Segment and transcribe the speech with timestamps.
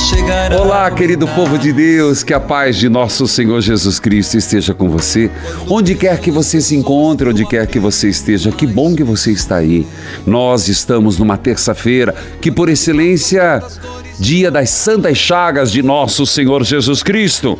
[0.00, 0.60] Chegará.
[0.60, 4.88] Olá, querido povo de Deus, que a paz de nosso Senhor Jesus Cristo esteja com
[4.88, 5.30] você.
[5.68, 9.30] Onde quer que você se encontre, onde quer que você esteja, que bom que você
[9.32, 9.86] está aí.
[10.26, 13.62] Nós estamos numa terça-feira que, por excelência,
[14.18, 17.58] dia das Santas Chagas de nosso Senhor Jesus Cristo.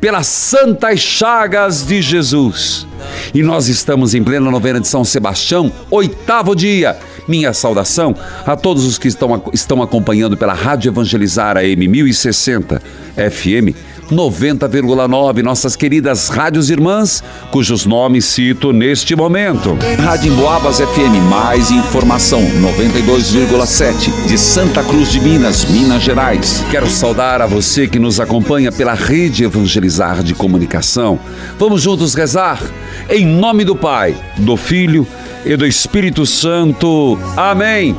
[0.00, 2.86] Pelas Santas Chagas de Jesus.
[3.34, 6.96] E nós estamos em plena novena de São Sebastião, oitavo dia.
[7.26, 12.82] Minha saudação a todos os que estão, estão acompanhando pela Rádio Evangelizar AM 1060
[13.14, 13.76] FM
[14.12, 19.76] 90,9, nossas queridas rádios irmãs, cujos nomes cito neste momento.
[19.98, 26.62] Rádio Emboabas FM, mais informação 92,7 de Santa Cruz de Minas, Minas Gerais.
[26.70, 31.18] Quero saudar a você que nos acompanha pela Rede Evangelizar de Comunicação.
[31.58, 32.60] Vamos juntos rezar
[33.08, 35.06] em nome do Pai, do Filho
[35.44, 37.18] e do Espírito Santo.
[37.36, 37.96] Amém.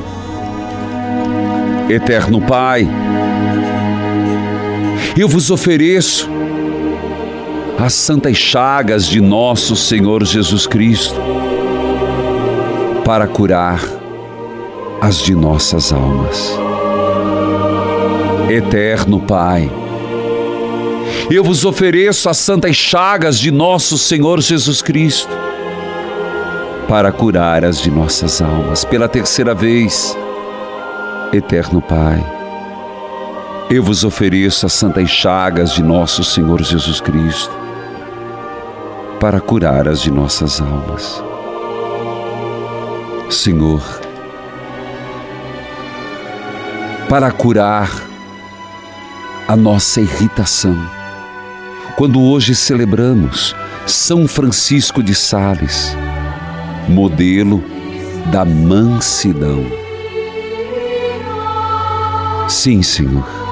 [1.88, 2.88] Eterno Pai,
[5.16, 6.28] eu vos ofereço
[7.78, 11.20] as santas chagas de nosso Senhor Jesus Cristo
[13.04, 13.80] para curar
[15.00, 16.58] as de nossas almas.
[18.50, 19.70] Eterno Pai,
[21.30, 25.30] eu vos ofereço as santas chagas de nosso Senhor Jesus Cristo
[26.88, 30.16] para curar as de nossas almas pela terceira vez.
[31.32, 32.33] Eterno Pai,
[33.74, 37.52] eu vos ofereço as santas chagas de nosso Senhor Jesus Cristo
[39.18, 41.20] para curar as de nossas almas.
[43.28, 43.82] Senhor,
[47.08, 47.90] para curar
[49.48, 50.78] a nossa irritação.
[51.96, 53.56] Quando hoje celebramos
[53.88, 55.96] São Francisco de Sales,
[56.88, 57.60] modelo
[58.30, 59.64] da mansidão.
[62.46, 63.43] Sim, Senhor.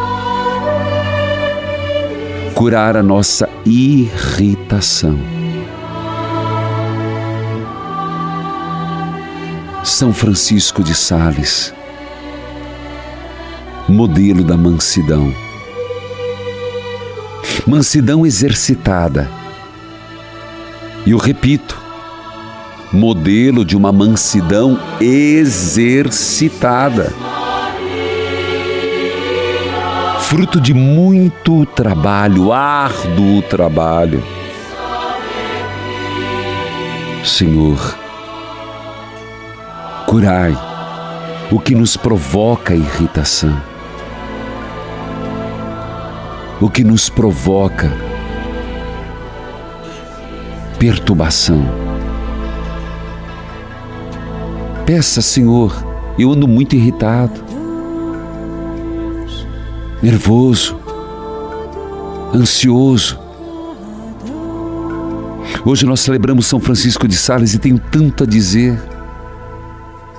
[2.62, 5.18] Curar a nossa irritação.
[9.82, 11.74] São Francisco de Sales,
[13.88, 15.34] modelo da mansidão.
[17.66, 19.28] Mansidão exercitada.
[21.04, 21.76] E eu repito,
[22.92, 26.12] modelo de uma mansidão exercitada.
[30.32, 34.24] Fruto de muito trabalho, árduo trabalho.
[37.22, 37.98] Senhor,
[40.06, 40.56] curai
[41.50, 43.54] o que nos provoca irritação,
[46.62, 47.92] o que nos provoca
[50.78, 51.62] perturbação.
[54.86, 55.76] Peça, Senhor,
[56.18, 57.51] eu ando muito irritado,
[60.02, 60.76] nervoso,
[62.34, 63.18] ansioso.
[65.64, 68.82] Hoje nós celebramos São Francisco de Sales e tenho tanto a dizer,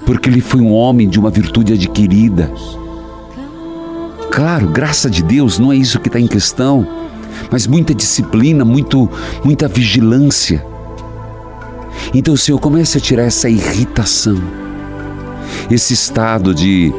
[0.05, 2.49] porque ele foi um homem de uma virtude adquirida.
[4.31, 6.87] Claro, graça de Deus, não é isso que está em questão,
[7.51, 9.09] mas muita disciplina, muito,
[9.43, 10.65] muita vigilância.
[12.13, 14.41] Então, Senhor, comece a tirar essa irritação,
[15.69, 16.91] esse estado de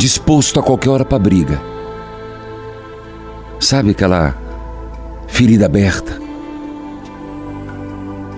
[0.00, 1.60] disposto a qualquer hora para briga.
[3.60, 4.34] Sabe aquela
[5.28, 6.18] ferida aberta?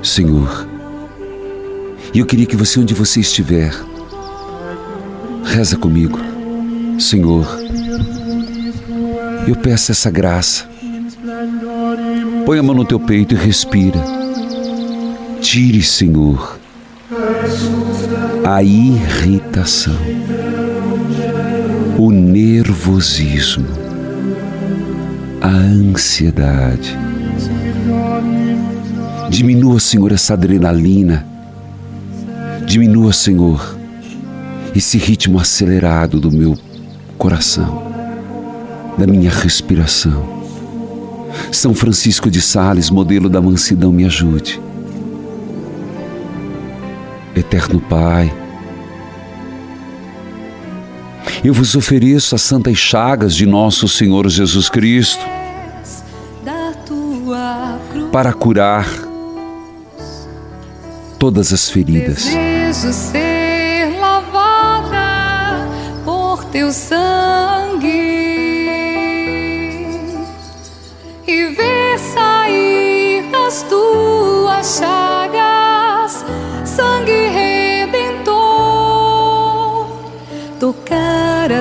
[0.02, 0.66] Senhor.
[2.12, 3.72] Eu queria que você, onde você estiver,
[5.44, 6.18] reza comigo.
[6.98, 7.46] Senhor,
[9.46, 10.68] eu peço essa graça.
[12.44, 14.00] Põe a mão no teu peito e respira.
[15.40, 16.58] Tire, Senhor,
[18.44, 19.96] a irritação,
[22.04, 23.68] o nervosismo,
[25.40, 26.98] a ansiedade.
[29.30, 31.24] Diminua, Senhor, essa adrenalina.
[32.66, 33.78] Diminua, Senhor,
[34.74, 36.58] esse ritmo acelerado do meu
[37.16, 37.84] coração,
[38.98, 40.42] da minha respiração.
[41.52, 44.60] São Francisco de Sales, modelo da mansidão, me ajude.
[47.36, 48.41] Eterno Pai,
[51.44, 55.24] eu vos ofereço as santas chagas de nosso Senhor Jesus Cristo
[58.12, 58.86] para curar
[61.18, 62.24] todas as feridas.
[62.24, 65.66] Desejo ser lavada
[66.04, 68.01] por teu sangue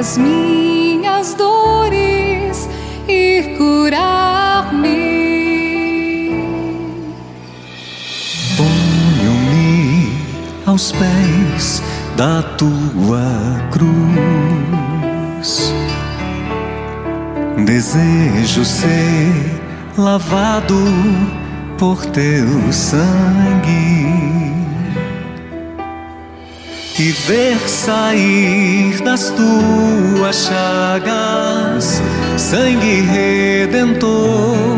[0.02, 2.68] as minhas dores
[3.08, 4.90] e curar-me.
[8.58, 10.12] Ponho-me
[10.66, 11.84] aos pés
[12.18, 15.72] da tua cruz.
[17.64, 19.62] Desejo ser
[19.96, 20.84] lavado
[21.78, 24.61] por teu sangue
[27.00, 32.02] e ver sair das tuas chagas
[32.38, 34.78] sangue redentor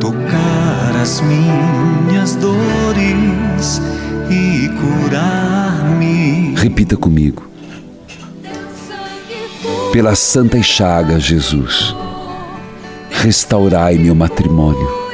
[0.00, 3.80] tocar as minhas dores
[4.30, 6.54] e curar-me.
[6.56, 7.46] Repita comigo.
[9.92, 11.94] Pelas santas chagas, Jesus,
[13.10, 15.05] restaurai meu matrimônio.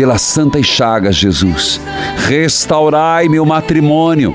[0.00, 1.78] Pelas santas chagas, Jesus,
[2.26, 4.34] restaurai meu matrimônio.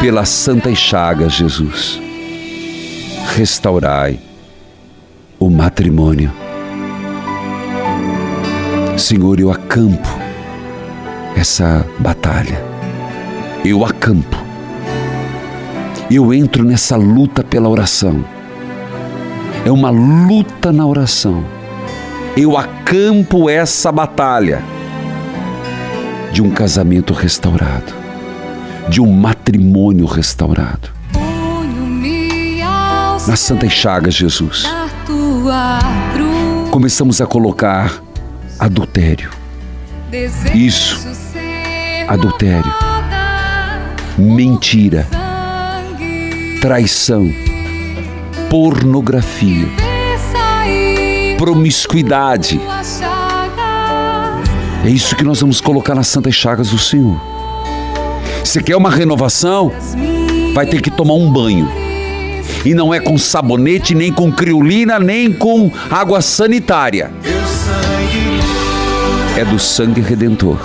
[0.00, 2.00] Pelas santas chagas, Jesus,
[3.36, 4.18] restaurai
[5.38, 6.32] o matrimônio.
[8.96, 10.08] Senhor, eu acampo
[11.36, 12.64] essa batalha.
[13.62, 14.38] Eu acampo.
[16.10, 18.24] Eu entro nessa luta pela oração.
[19.66, 21.59] É uma luta na oração.
[22.36, 24.62] Eu acampo essa batalha
[26.32, 27.92] de um casamento restaurado,
[28.88, 30.90] de um matrimônio restaurado.
[33.26, 34.64] Nas santas chagas, Jesus,
[36.70, 38.00] começamos a colocar
[38.58, 39.30] adultério,
[40.54, 41.06] Isso.
[42.08, 42.72] Adultério.
[44.18, 45.06] mentira,
[46.60, 47.30] traição,
[48.48, 49.66] pornografia,
[51.40, 52.60] promiscuidade.
[54.84, 57.18] É isso que nós vamos colocar nas santas chagas do Senhor.
[58.44, 59.72] Você quer uma renovação?
[60.52, 61.66] Vai ter que tomar um banho.
[62.62, 67.10] E não é com sabonete, nem com criolina, nem com água sanitária.
[69.34, 70.58] É do sangue redentor.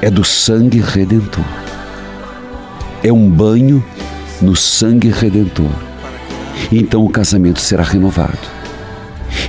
[0.00, 1.44] É do sangue redentor.
[3.04, 3.84] É um banho
[4.40, 5.70] no sangue redentor.
[6.72, 8.59] Então o casamento será renovado.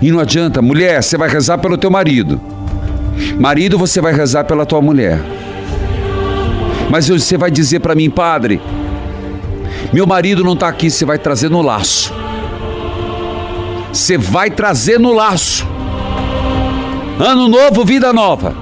[0.01, 2.41] E não adianta, mulher, você vai rezar pelo teu marido.
[3.37, 5.21] Marido, você vai rezar pela tua mulher.
[6.89, 8.59] Mas você vai dizer para mim, padre,
[9.93, 12.13] meu marido não está aqui, você vai trazer no laço.
[13.93, 15.67] Você vai trazer no laço.
[17.19, 18.55] Ano novo, vida nova.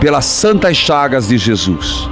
[0.00, 2.08] Pelas santas chagas de Jesus,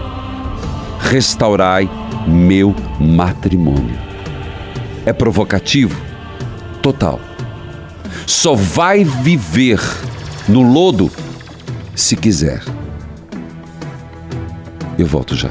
[0.98, 1.88] restaurai
[2.26, 4.11] meu matrimônio.
[5.04, 6.00] É provocativo?
[6.80, 7.20] Total.
[8.26, 9.80] Só vai viver
[10.48, 11.10] no lodo
[11.94, 12.62] se quiser.
[14.98, 15.50] Eu volto já.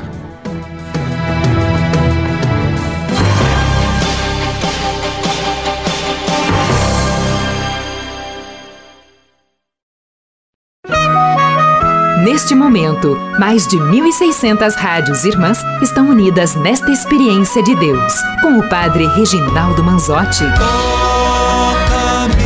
[12.24, 18.14] Neste momento, mais de 1.600 rádios irmãs estão unidas nesta experiência de Deus,
[18.44, 20.44] com o Padre Reginaldo Manzotti.
[20.44, 22.38] Toca-me,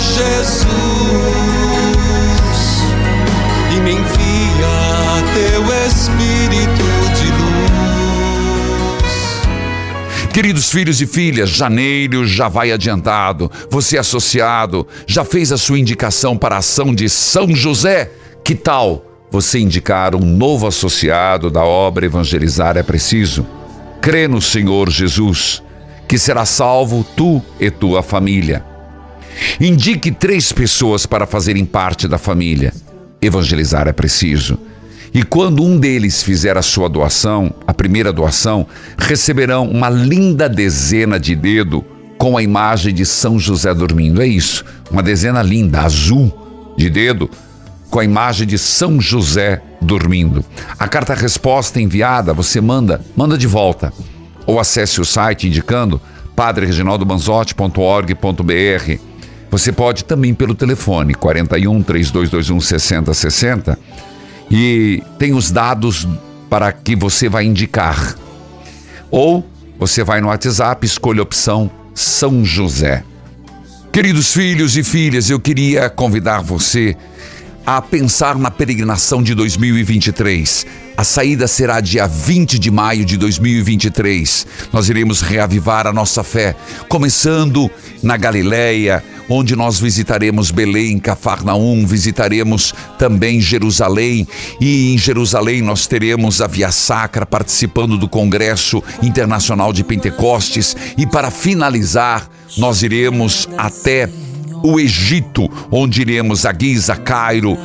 [0.00, 0.66] Jesus,
[3.76, 6.82] e me envia teu Espírito
[7.14, 7.52] de luz.
[10.32, 13.48] Queridos filhos e filhas, janeiro já vai adiantado.
[13.70, 18.10] Você é associado já fez a sua indicação para a ação de São José?
[18.44, 23.46] Que tal você indicar um novo associado da obra Evangelizar é Preciso?
[24.02, 25.62] Crê no Senhor Jesus,
[26.06, 28.62] que será salvo tu e tua família.
[29.58, 32.74] Indique três pessoas para fazerem parte da família.
[33.22, 34.58] Evangelizar é preciso.
[35.14, 38.66] E quando um deles fizer a sua doação, a primeira doação,
[38.98, 41.82] receberão uma linda dezena de dedo
[42.18, 44.20] com a imagem de São José dormindo.
[44.20, 47.30] É isso, uma dezena linda, azul, de dedo,
[47.94, 50.44] com a imagem de São José dormindo.
[50.76, 53.92] A carta resposta enviada, você manda, manda de volta.
[54.44, 56.00] Ou acesse o site indicando
[56.34, 59.00] padrereginaldomanzotti.org.br.
[59.48, 63.78] Você pode também pelo telefone 41 3221 6060
[64.50, 66.08] e tem os dados
[66.50, 68.16] para que você vai indicar.
[69.08, 69.46] Ou
[69.78, 73.04] você vai no WhatsApp, escolha a opção São José.
[73.92, 76.96] Queridos filhos e filhas, eu queria convidar você
[77.66, 80.66] a pensar na peregrinação de 2023.
[80.96, 84.46] A saída será dia 20 de maio de 2023.
[84.72, 86.54] Nós iremos reavivar a nossa fé,
[86.88, 87.70] começando
[88.02, 94.28] na Galileia, onde nós visitaremos Belém, Cafarnaum, visitaremos também Jerusalém
[94.60, 101.06] e em Jerusalém nós teremos a Via Sacra participando do Congresso Internacional de Pentecostes e
[101.06, 104.08] para finalizar nós iremos até
[104.64, 107.58] o Egito, onde iremos a Giza, Cairo.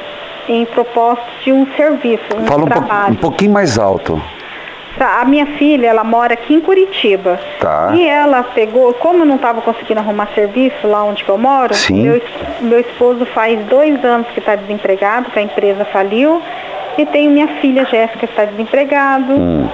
[0.49, 3.13] em propósito de um serviço, um Fala um, trabalho.
[3.13, 4.21] um pouquinho mais alto.
[4.99, 7.39] A minha filha, ela mora aqui em Curitiba.
[7.59, 7.93] Tá.
[7.95, 11.75] E ela pegou, como eu não estava conseguindo arrumar serviço lá onde que eu moro,
[11.75, 12.03] Sim.
[12.03, 12.21] Meu,
[12.61, 16.43] meu esposo faz dois anos que está desempregado, que a empresa faliu.
[16.99, 19.33] E tenho minha filha Jéssica que está desempregado.
[19.33, 19.69] Hum.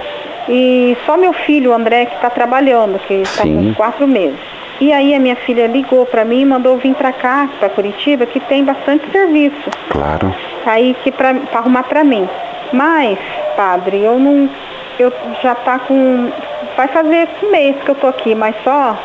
[0.48, 4.38] E só meu filho, o André, que está trabalhando, que está com quatro meses.
[4.80, 8.26] E aí a minha filha ligou para mim e mandou vir para cá, para Curitiba,
[8.26, 10.34] que tem bastante serviço Claro.
[10.66, 12.28] aí que para arrumar para mim.
[12.72, 13.18] Mas,
[13.56, 14.48] padre, eu não
[15.02, 15.12] eu
[15.42, 16.30] já tá com
[16.76, 18.98] vai fazer um mês que eu tô aqui, mas só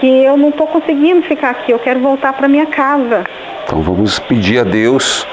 [0.00, 3.24] que eu não tô conseguindo ficar aqui, eu quero voltar para minha casa.
[3.64, 5.26] Então vamos pedir a Deus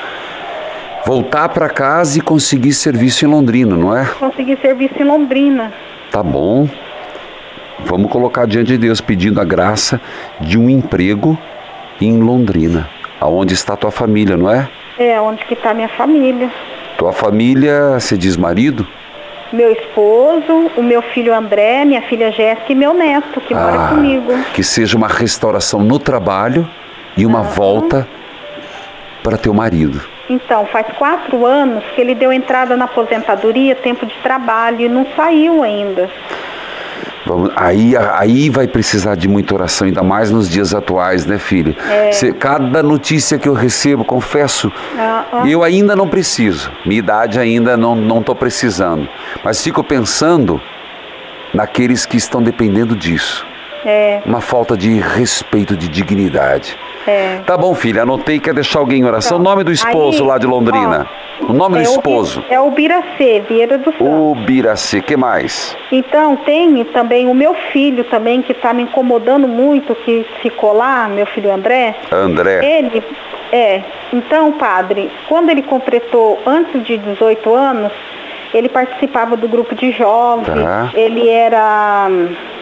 [1.06, 4.06] voltar para casa e conseguir serviço em Londrina, não é?
[4.20, 5.72] Conseguir serviço em Londrina.
[6.12, 6.68] Tá bom.
[7.80, 10.02] Vamos colocar diante de Deus pedindo a graça
[10.40, 11.38] de um emprego
[12.02, 12.90] em Londrina,
[13.20, 14.68] aonde está tua família, não é?
[14.98, 16.50] É onde que tá minha família.
[16.98, 18.88] Tua família, você diz marido?
[19.54, 23.88] Meu esposo, o meu filho André, minha filha Jéssica e meu neto que mora Ah,
[23.90, 24.32] comigo.
[24.54, 26.68] Que seja uma restauração no trabalho
[27.16, 28.08] e uma volta
[29.24, 30.02] para teu marido.
[30.30, 35.06] Então, faz quatro anos que ele deu entrada na aposentadoria, tempo de trabalho, e não
[35.16, 36.10] saiu ainda.
[37.26, 41.76] Vamos- aí, aí vai precisar de muita oração, ainda mais nos dias atuais, né, filha?
[42.12, 45.48] Cê- cada notícia que eu recebo, confesso, Ah, ah.
[45.50, 46.72] eu ainda não preciso.
[46.86, 49.08] Minha idade ainda não não estou precisando.
[49.44, 50.62] Mas fico pensando
[51.54, 53.46] naqueles que estão dependendo disso.
[53.86, 56.76] É, Uma falta de respeito, de dignidade.
[57.06, 57.40] é.
[57.46, 59.38] Tá bom, filha, anotei que ia deixar alguém em oração.
[59.38, 61.08] o nome do esposo Aí, lá de Londrina.
[61.42, 62.44] ó, o nome do é esposo.
[62.50, 64.04] O, é o Biracê, Vieira do Santo.
[64.04, 65.78] O Biracê, que mais?
[65.92, 71.08] Então, tem também o meu filho também, que está me incomodando muito, que ficou lá,
[71.08, 71.96] meu filho André.
[72.12, 72.66] André.
[72.66, 73.04] Ele,
[73.52, 77.92] é, então, padre, quando ele completou antes de 18 anos,
[78.56, 80.90] ele participava do grupo de jovens, Tá.
[80.94, 82.08] ele era.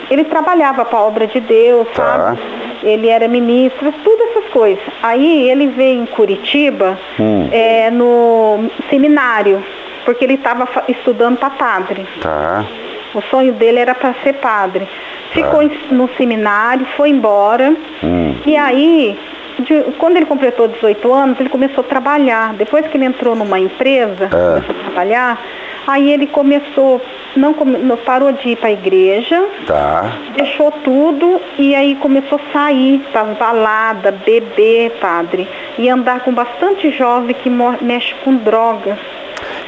[0.10, 2.04] Ele trabalhava para a obra de Deus, Tá.
[2.36, 2.40] sabe?
[2.84, 4.84] Ele era ministro, tudo essas coisas.
[5.02, 7.48] Aí ele veio em Curitiba, Hum.
[7.52, 9.64] é, no seminário,
[10.04, 12.06] porque ele estava estudando para padre.
[12.22, 12.66] Tá.
[13.14, 14.88] O sonho dele era para ser padre.
[15.32, 17.74] Ficou em- no seminário, foi embora.
[18.04, 18.36] Hum.
[18.46, 19.18] E aí,
[19.60, 22.54] de- quando ele completou 18 anos, ele começou a trabalhar.
[22.54, 24.62] Depois que ele entrou numa empresa, Ah.
[24.62, 25.40] começou a trabalhar,
[25.88, 27.02] aí ele começou
[27.36, 27.54] não,
[27.98, 30.18] parou de ir para a igreja, Tá.
[30.36, 35.48] deixou tudo e aí começou a sair para as baladas, beber, padre,
[35.78, 38.98] e andar com bastante jovem que mexe com drogas.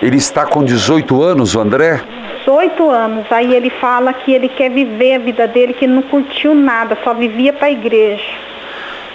[0.02, 2.02] Ele está com 18 anos, o André?
[2.46, 6.54] 18 anos, aí ele fala que ele quer viver a vida dele, que não curtiu
[6.54, 8.24] nada, só vivia para a igreja.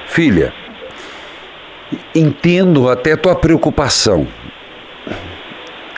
[0.07, 0.53] Filha,
[2.13, 4.27] entendo até tua preocupação.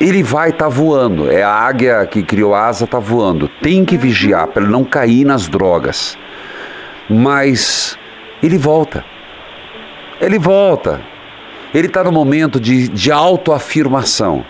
[0.02, 3.47] Ele vai estar voando, é a águia que criou a asa, está voando.
[3.47, 6.18] Tem que vigiar para não cair nas drogas.
[7.09, 7.97] Mas
[8.42, 9.04] ele volta.
[10.21, 11.00] Ele volta.
[11.73, 14.44] Ele está no momento de, de autoafirmação.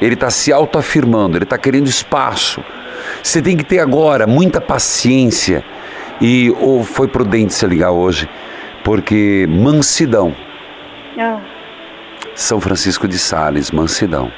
[0.00, 2.64] Ele está se autoafirmando, ele está querendo espaço.
[3.22, 5.62] Você tem que ter agora muita paciência.
[6.22, 8.26] E ou foi prudente se ligar hoje,
[8.82, 10.34] porque mansidão.
[11.18, 11.57] ó.
[12.38, 14.30] São Francisco de Sales, mansidão.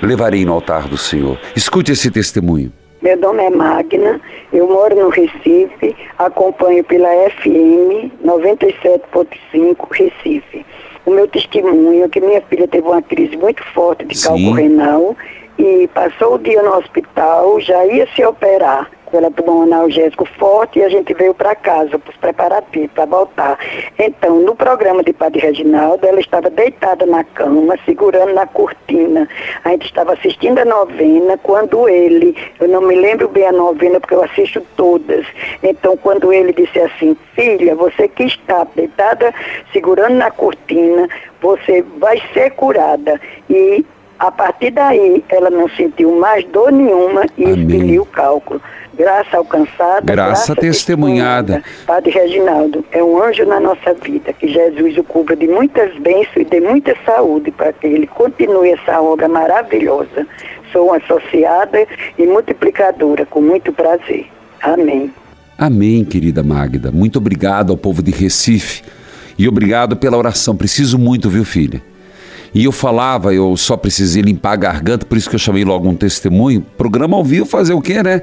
[0.00, 1.38] Levarei no altar do Senhor.
[1.54, 2.72] Escute esse testemunho.
[3.02, 4.18] Meu nome é Magna,
[4.50, 10.64] eu moro no Recife, acompanho pela FM 97.5 Recife.
[11.04, 14.28] O meu testemunho é que minha filha teve uma crise muito forte de Sim.
[14.28, 15.14] cálculo renal
[15.58, 18.90] e passou o dia no hospital, já ia se operar.
[19.16, 23.04] Ela tomou um analgésico forte e a gente veio para casa, para os preparativos, para
[23.04, 23.58] voltar.
[23.98, 29.28] Então, no programa de Padre Reginaldo, ela estava deitada na cama, segurando na cortina.
[29.64, 34.00] A gente estava assistindo a novena quando ele, eu não me lembro bem a novena
[34.00, 35.26] porque eu assisto todas.
[35.62, 39.32] Então, quando ele disse assim, filha, você que está deitada,
[39.72, 41.08] segurando na cortina,
[41.40, 43.20] você vai ser curada.
[43.48, 43.84] E
[44.18, 48.60] a partir daí, ela não sentiu mais dor nenhuma e expeliu o cálculo.
[48.96, 50.02] Graça alcançada.
[50.04, 51.62] Graça testemunhada.
[51.86, 54.32] Padre Reginaldo, é um anjo na nossa vida.
[54.32, 58.70] Que Jesus o cubra de muitas bênçãos e de muita saúde para que ele continue
[58.70, 60.26] essa obra maravilhosa.
[60.72, 61.86] Sou uma associada
[62.18, 64.26] e multiplicadora, com muito prazer.
[64.60, 65.12] Amém.
[65.56, 66.90] Amém, querida Magda.
[66.90, 68.82] Muito obrigado ao povo de Recife.
[69.38, 70.56] E obrigado pela oração.
[70.56, 71.82] Preciso muito, viu, filha?
[72.54, 75.88] E eu falava, eu só precisei limpar a garganta, por isso que eu chamei logo
[75.88, 76.64] um testemunho.
[76.78, 78.22] Programa ao vivo fazer o quê, né?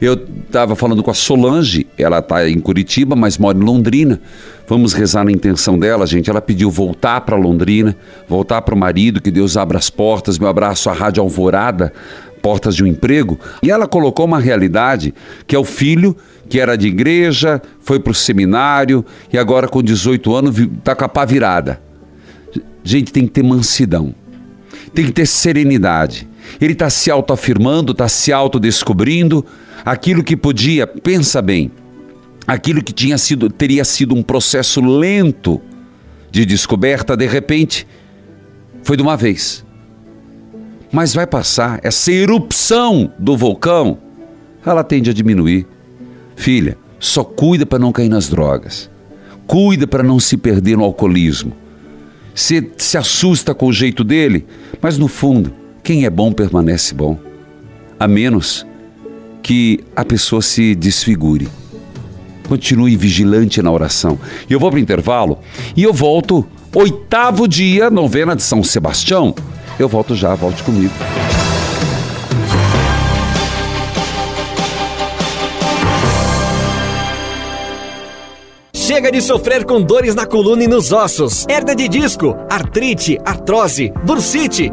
[0.00, 0.14] Eu
[0.46, 4.20] estava falando com a Solange, ela está em Curitiba, mas mora em Londrina.
[4.68, 6.30] Vamos rezar na intenção dela, gente.
[6.30, 7.96] Ela pediu voltar para Londrina,
[8.28, 10.38] voltar para o marido, que Deus abra as portas.
[10.38, 11.92] Meu abraço à Rádio Alvorada,
[12.40, 13.40] portas de um emprego.
[13.60, 15.12] E ela colocou uma realidade
[15.46, 16.16] que é o filho
[16.48, 21.04] que era de igreja, foi para o seminário e agora com 18 anos está com
[21.04, 21.80] a pá virada.
[22.82, 24.14] Gente, tem que ter mansidão,
[24.94, 26.26] tem que ter serenidade.
[26.60, 29.44] Ele está se autoafirmando, está se autodescobrindo.
[29.84, 31.70] Aquilo que podia, pensa bem,
[32.46, 35.60] aquilo que tinha sido, teria sido um processo lento
[36.30, 37.86] de descoberta, de repente,
[38.82, 39.64] foi de uma vez.
[40.90, 43.98] Mas vai passar, essa erupção do vulcão,
[44.64, 45.66] ela tende a diminuir.
[46.36, 48.90] Filha, só cuida para não cair nas drogas.
[49.46, 51.52] Cuida para não se perder no alcoolismo.
[52.34, 54.46] Você se assusta com o jeito dele,
[54.80, 57.18] mas no fundo, quem é bom permanece bom.
[57.98, 58.66] A menos
[59.42, 61.48] que a pessoa se desfigure.
[62.48, 64.18] Continue vigilante na oração.
[64.48, 65.38] E eu vou para o intervalo
[65.76, 69.34] e eu volto, oitavo dia, novena de São Sebastião.
[69.78, 70.92] Eu volto já, volte comigo.
[78.72, 83.92] Chega de sofrer com dores na coluna e nos ossos, hernia de disco, artrite, artrose,
[84.04, 84.72] bursite,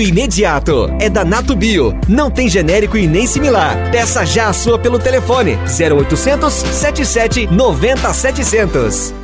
[0.00, 0.88] imediato.
[1.00, 1.98] É da Nato Bio.
[2.08, 3.90] Não tem genérico e nem similar.
[3.90, 9.14] Peça já a sua pelo telefone 0800 77 90 700.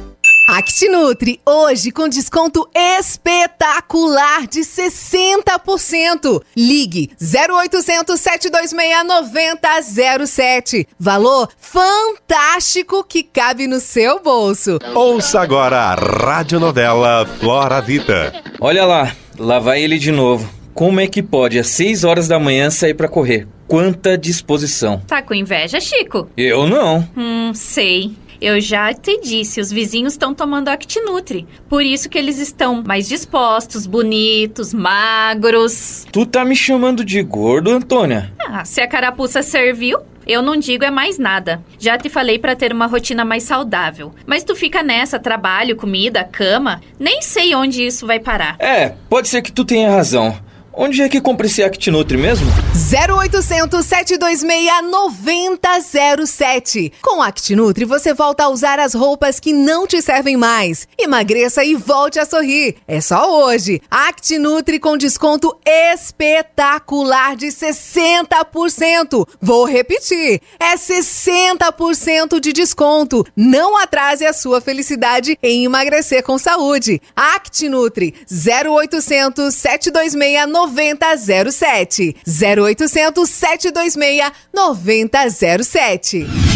[0.47, 6.43] ActiNutri, hoje com desconto espetacular de 60%.
[6.55, 10.87] Ligue 0800 726 9007.
[11.01, 14.79] Valor fantástico que cabe no seu bolso.
[14.95, 18.33] Ouça agora a radionovela Flora Vita.
[18.61, 20.64] Olha lá, lá vai ele de novo.
[20.75, 23.47] Como é que pode às 6 horas da manhã sair pra correr?
[23.69, 25.01] Quanta disposição.
[25.07, 26.29] Tá com inveja, Chico?
[26.37, 27.09] Eu não.
[27.17, 28.11] Hum, sei.
[28.41, 31.47] Eu já te disse, os vizinhos estão tomando Actinutri.
[31.69, 36.07] Por isso que eles estão mais dispostos, bonitos, magros.
[36.11, 38.33] Tu tá me chamando de gordo, Antônia?
[38.41, 41.63] Ah, se a carapuça serviu, eu não digo é mais nada.
[41.79, 44.13] Já te falei pra ter uma rotina mais saudável.
[44.27, 46.81] Mas tu fica nessa, trabalho, comida, cama.
[46.99, 48.57] Nem sei onde isso vai parar.
[48.59, 50.37] É, pode ser que tu tenha razão.
[50.77, 52.51] Onde é que compra esse Actinutri mesmo?
[52.75, 56.93] 0800 726 9007.
[57.01, 60.89] Com Actinutri você volta a usar as roupas que não te servem mais.
[60.99, 62.75] Emagreça e volte a sorrir.
[62.89, 63.81] É só hoje.
[63.89, 69.29] Actinutri com desconto espetacular de 60%.
[69.41, 70.41] Vou repetir.
[70.59, 73.25] É 60% de desconto.
[73.37, 77.01] Não atrase a sua felicidade em emagrecer com saúde.
[77.15, 80.64] Actinutri 0800 726 9007.
[80.67, 86.54] 0800 726 9007.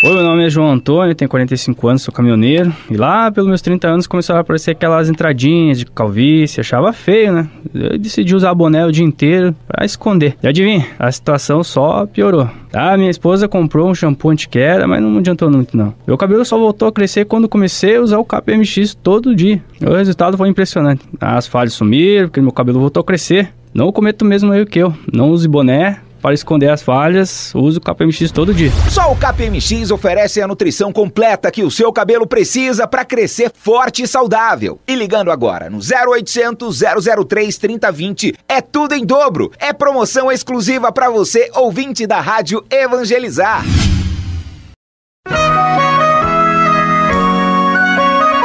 [0.00, 2.72] Oi, meu nome é João Antônio, tenho 45 anos, sou caminhoneiro.
[2.88, 7.32] E lá pelos meus 30 anos começaram a aparecer aquelas entradinhas de calvície, achava feio,
[7.32, 7.48] né?
[7.74, 10.36] Eu decidi usar boné o dia inteiro pra esconder.
[10.40, 12.48] E adivinha, a situação só piorou.
[12.72, 15.92] Ah, minha esposa comprou um shampoo antiquera, mas não adiantou muito não.
[16.06, 19.60] Meu cabelo só voltou a crescer quando comecei a usar o KPMX todo dia.
[19.84, 21.04] O resultado foi impressionante.
[21.20, 23.52] As falhas sumiram, porque meu cabelo voltou a crescer.
[23.74, 24.94] Não cometo o mesmo erro que eu.
[25.12, 28.72] Não use boné, para esconder as falhas, uso o KPMX todo dia.
[28.90, 34.02] Só o KPMX oferece a nutrição completa que o seu cabelo precisa para crescer forte
[34.02, 34.80] e saudável.
[34.86, 36.80] E ligando agora no 0800
[37.26, 39.52] 003 3020 é tudo em dobro.
[39.58, 43.64] É promoção exclusiva para você, ouvinte da Rádio Evangelizar.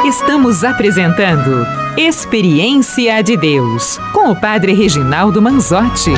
[0.04, 6.12] Estamos apresentando Experiência de Deus com o Padre Reginaldo Manzotti.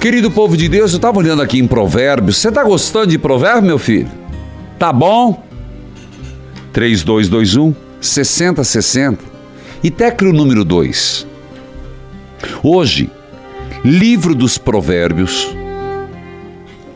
[0.00, 2.38] Querido povo de Deus, eu estava olhando aqui em Provérbios.
[2.38, 4.10] Você está gostando de Provérbios, meu filho?
[4.78, 5.44] Tá bom?
[6.72, 9.22] 3221 6060
[9.84, 11.26] e tecle o número 2.
[12.62, 13.10] Hoje,
[13.84, 15.54] livro dos Provérbios,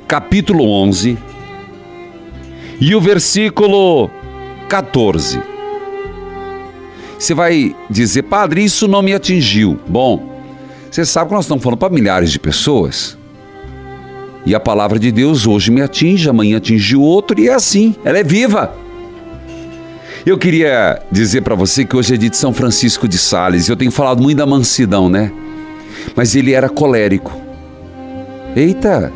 [0.08, 1.18] capítulo 11
[2.80, 4.08] e o versículo
[4.66, 5.42] 14.
[7.18, 9.78] Você vai dizer, padre, isso não me atingiu.
[9.86, 10.33] Bom,
[10.94, 13.18] você sabe que nós estamos falando para milhares de pessoas.
[14.46, 17.96] E a palavra de Deus hoje me atinge, amanhã atinge o outro, e é assim,
[18.04, 18.72] ela é viva.
[20.24, 23.68] Eu queria dizer para você que hoje é dia de São Francisco de Sales.
[23.68, 25.32] Eu tenho falado muito da mansidão, né?
[26.14, 27.32] Mas ele era colérico.
[28.54, 29.12] Eita!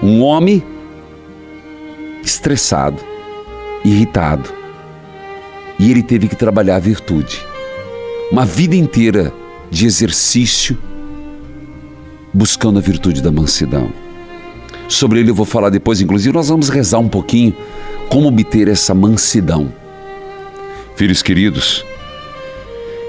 [0.00, 0.62] Um homem
[2.22, 3.02] estressado,
[3.84, 4.48] irritado.
[5.80, 7.44] E ele teve que trabalhar a virtude.
[8.30, 9.32] Uma vida inteira
[9.74, 10.78] de exercício
[12.32, 13.92] buscando a virtude da mansidão.
[14.88, 17.52] Sobre ele eu vou falar depois, inclusive nós vamos rezar um pouquinho
[18.08, 19.74] como obter essa mansidão.
[20.94, 21.84] Filhos queridos,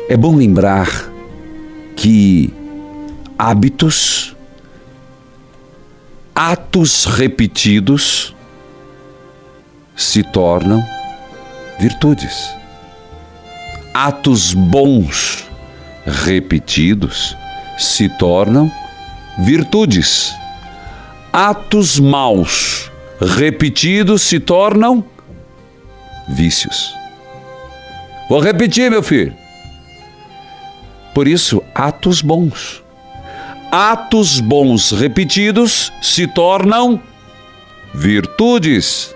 [0.09, 0.89] é bom lembrar
[1.95, 2.51] que
[3.37, 4.35] hábitos,
[6.33, 8.35] atos repetidos,
[9.95, 10.83] se tornam
[11.79, 12.49] virtudes.
[13.93, 15.45] Atos bons
[16.05, 17.35] repetidos
[17.77, 18.71] se tornam
[19.39, 20.33] virtudes.
[21.33, 25.03] Atos maus repetidos se tornam
[26.27, 26.93] vícios.
[28.29, 29.35] Vou repetir, meu filho.
[31.13, 32.83] Por isso, atos bons.
[33.71, 37.01] Atos bons repetidos se tornam
[37.93, 39.13] virtudes.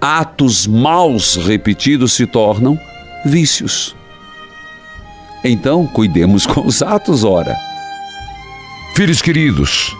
[0.00, 2.78] Atos maus repetidos se tornam
[3.24, 3.94] vícios.
[5.44, 7.54] Então, cuidemos com os atos, ora.
[8.96, 9.94] Filhos queridos,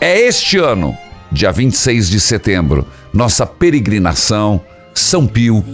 [0.00, 0.96] é este ano,
[1.32, 4.60] dia 26 de setembro, nossa peregrinação
[4.94, 5.64] São Pio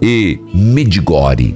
[0.00, 1.54] e Medigore,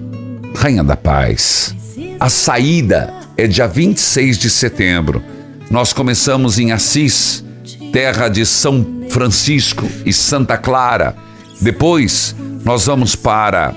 [0.54, 1.74] Rainha da Paz.
[2.18, 5.22] A saída é dia 26 de setembro.
[5.70, 7.42] Nós começamos em Assis,
[7.92, 11.16] terra de São Francisco e Santa Clara.
[11.60, 13.74] Depois, nós vamos para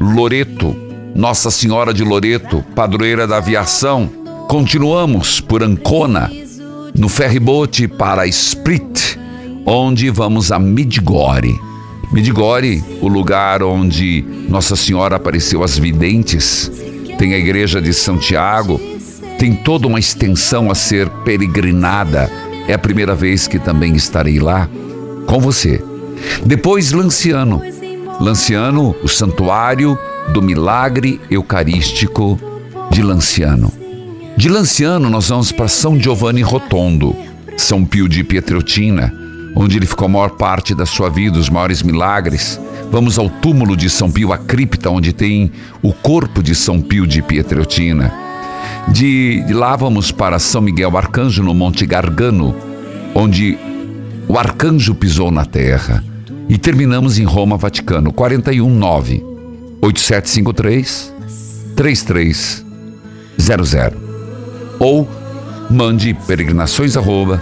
[0.00, 0.74] Loreto,
[1.14, 4.10] Nossa Senhora de Loreto, padroeira da aviação.
[4.48, 6.28] Continuamos por Ancona,
[6.98, 9.16] no ferribote para Split,
[9.64, 11.56] onde vamos a Midgore.
[12.12, 16.70] Midgore, o lugar onde Nossa Senhora apareceu às videntes,
[17.16, 18.80] tem a igreja de Santiago,
[19.38, 22.28] tem toda uma extensão a ser peregrinada.
[22.66, 24.68] É a primeira vez que também estarei lá
[25.26, 25.80] com você.
[26.44, 27.62] Depois Lanciano.
[28.20, 29.98] Lanciano, o santuário
[30.32, 32.38] do milagre eucarístico
[32.90, 33.72] de Lanciano.
[34.36, 37.14] De Lanciano, nós vamos para São Giovanni Rotondo,
[37.56, 39.12] São Pio de Pietreutina,
[39.54, 42.60] onde ele ficou a maior parte da sua vida, os maiores milagres.
[42.90, 47.06] Vamos ao túmulo de São Pio, a cripta, onde tem o corpo de São Pio
[47.06, 48.12] de Pietreutina.
[48.88, 52.54] De, de lá vamos para São Miguel Arcanjo, no Monte Gargano,
[53.14, 53.56] onde
[54.26, 56.02] o arcanjo pisou na terra.
[56.48, 59.33] E terminamos em Roma, Vaticano, 419
[59.84, 61.12] 8753
[61.76, 62.64] 3300.
[64.78, 65.06] Ou
[65.70, 67.38] mande peregrinações arroba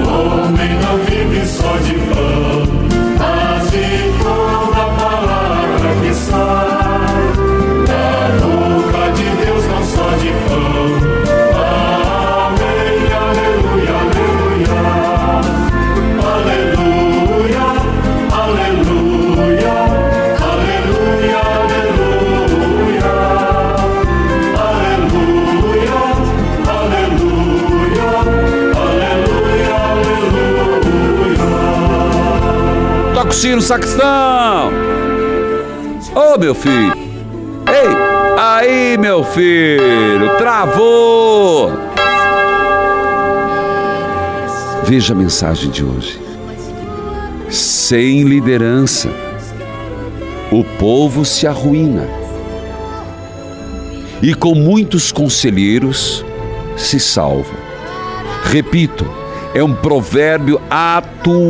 [0.06, 2.33] O homem não vive só de pão,
[33.34, 33.38] aleluia.
[33.38, 34.72] Toca o sino, sacristão!
[36.16, 36.94] Ô, meu filho!
[37.68, 37.88] Ei!
[38.38, 40.38] Aí, meu filho!
[40.38, 41.72] Travou!
[44.84, 46.22] Veja a mensagem de hoje.
[47.50, 49.10] Sem liderança,
[50.52, 52.08] o povo se arruína.
[54.22, 56.24] E com muitos conselheiros
[56.78, 57.54] se salva.
[58.46, 59.06] Repito,
[59.54, 61.42] é um provérbio atualíssimo.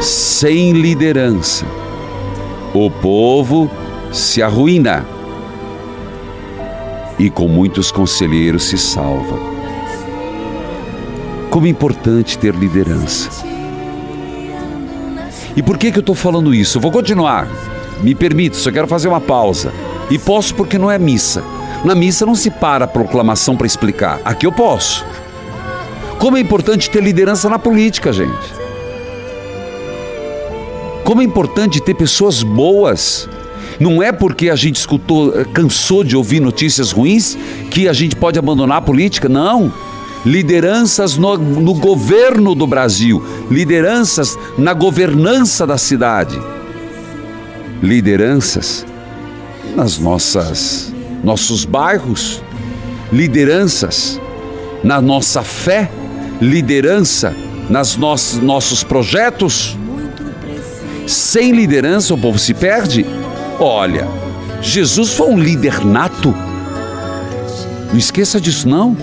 [0.00, 1.66] Sem liderança,
[2.72, 3.70] o povo
[4.10, 5.04] se arruína.
[7.18, 9.38] E com muitos conselheiros se salva.
[11.50, 13.28] Como é importante ter liderança.
[15.54, 16.78] E por que, que eu estou falando isso?
[16.78, 17.46] Eu vou continuar.
[18.02, 19.70] Me permite, só quero fazer uma pausa.
[20.10, 21.44] E posso porque não é missa.
[21.84, 24.18] Na missa não se para a proclamação para explicar.
[24.24, 25.04] Aqui eu posso.
[26.18, 28.59] Como é importante ter liderança na política, gente.
[31.10, 33.28] Como é importante ter pessoas boas.
[33.80, 37.36] Não é porque a gente escutou, eh, cansou de ouvir notícias ruins
[37.68, 39.28] que a gente pode abandonar a política.
[39.28, 39.72] Não.
[40.24, 43.20] Lideranças no, no governo do Brasil,
[43.50, 46.40] lideranças na governança da cidade,
[47.82, 48.86] lideranças
[49.74, 50.94] nas nossas
[51.24, 52.40] nossos bairros,
[53.12, 54.20] lideranças
[54.84, 55.90] na nossa fé,
[56.40, 57.34] liderança
[57.68, 59.76] nas nossos nossos projetos.
[61.06, 63.04] Sem liderança o povo se perde.
[63.58, 64.06] Olha,
[64.62, 66.34] Jesus foi um líder nato.
[67.90, 68.96] Não esqueça disso não.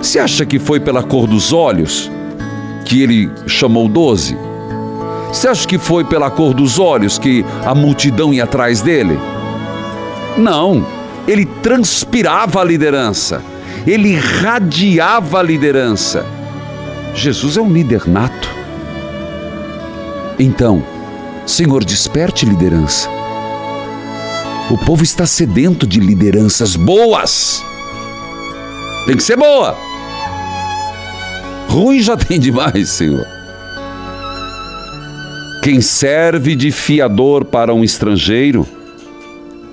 [0.00, 2.10] Você acha que foi pela cor dos olhos
[2.84, 4.36] que ele chamou doze?
[5.28, 9.18] Você acha que foi pela cor dos olhos que a multidão ia atrás dele?
[10.36, 10.86] Não,
[11.26, 13.42] ele transpirava a liderança,
[13.86, 16.24] ele irradiava a liderança.
[17.14, 18.53] Jesus é um líder nato.
[20.38, 20.84] Então,
[21.46, 23.08] Senhor, desperte liderança.
[24.70, 27.62] O povo está sedento de lideranças boas.
[29.06, 29.76] Tem que ser boa.
[31.68, 33.26] Ruim já tem demais, Senhor.
[35.62, 38.66] Quem serve de fiador para um estrangeiro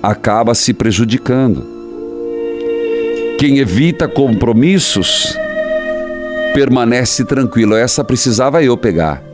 [0.02, 1.66] acaba se prejudicando.
[3.38, 5.36] Quem evita compromissos
[6.54, 7.74] permanece tranquilo.
[7.74, 9.31] Essa precisava eu pegar.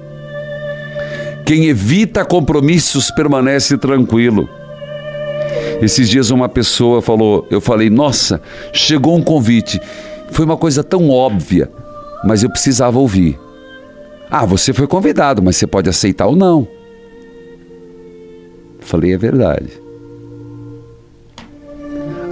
[1.49, 4.47] Quem evita compromissos permanece tranquilo.
[5.81, 9.81] Esses dias uma pessoa falou, eu falei, nossa, chegou um convite.
[10.31, 11.71] Foi uma coisa tão óbvia,
[12.23, 13.41] mas eu precisava ouvir.
[14.31, 16.69] Ah, você foi convidado, mas você pode aceitar ou não.
[18.81, 19.71] Falei, é verdade.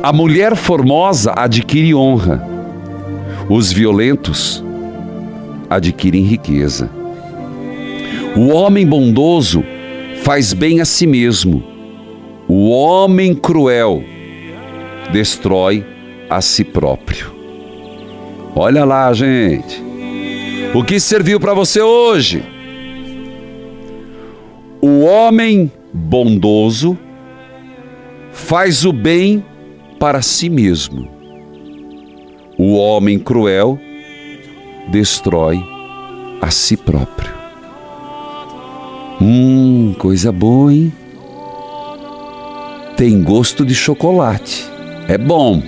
[0.02, 2.46] A mulher formosa adquire honra.
[3.48, 4.62] Os violentos
[5.70, 6.90] adquirem riqueza.
[8.36, 9.64] O homem bondoso
[10.22, 11.64] faz bem a si mesmo.
[12.46, 14.04] O homem cruel
[15.10, 15.82] destrói
[16.28, 17.34] a si próprio.
[18.54, 19.82] Olha lá, gente.
[20.74, 22.42] O que serviu para você hoje?
[24.82, 26.98] O homem bondoso
[28.32, 29.42] faz o bem
[29.98, 31.08] para si mesmo.
[32.58, 33.78] O homem cruel
[34.90, 35.58] destrói
[36.42, 37.35] a si próprio.
[39.20, 40.92] Hum, coisa boa, hein?
[42.96, 44.68] Tem gosto de chocolate.
[45.08, 45.62] É bom.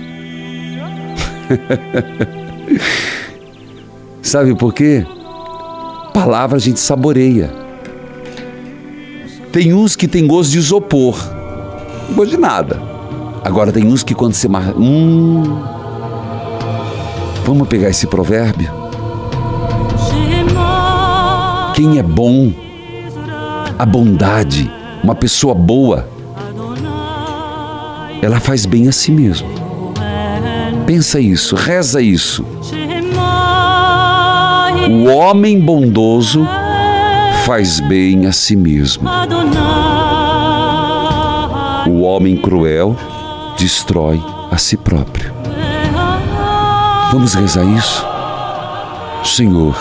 [4.21, 5.05] Sabe por quê?
[6.13, 7.49] Palavra a gente saboreia.
[9.51, 11.17] Tem uns que tem gosto de isopor.
[12.07, 12.79] Não gosto de nada.
[13.43, 14.73] Agora tem uns que quando você mar...
[14.77, 15.43] Hum.
[17.45, 18.69] Vamos pegar esse provérbio?
[21.73, 22.51] Quem é bom,
[23.79, 24.69] a bondade,
[25.01, 26.05] uma pessoa boa,
[28.21, 29.47] ela faz bem a si mesmo.
[30.85, 32.45] Pensa isso, reza isso.
[34.89, 36.45] O homem bondoso
[37.45, 39.09] faz bem a si mesmo.
[41.87, 42.97] O homem cruel
[43.57, 45.31] destrói a si próprio.
[47.13, 48.05] Vamos rezar isso?
[49.23, 49.77] Senhor,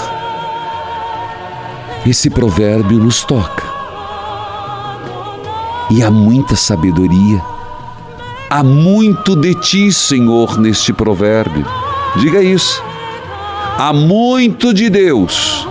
[2.06, 3.77] esse provérbio nos toca.
[5.90, 7.42] E há muita sabedoria,
[8.50, 11.66] há muito de ti, Senhor, neste provérbio.
[12.16, 12.82] Diga isso.
[13.78, 15.66] Há muito de Deus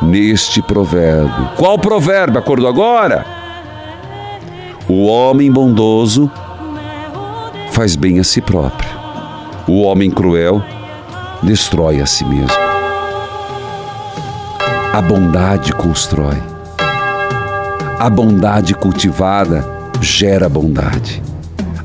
[0.00, 1.50] neste provérbio.
[1.56, 2.38] Qual provérbio?
[2.38, 3.26] Acordou agora?
[4.88, 6.30] O homem bondoso
[7.70, 8.90] faz bem a si próprio.
[9.66, 10.62] O homem cruel
[11.42, 12.56] destrói a si mesmo.
[14.92, 16.36] A bondade constrói.
[18.02, 19.64] A bondade cultivada
[20.00, 21.22] gera bondade.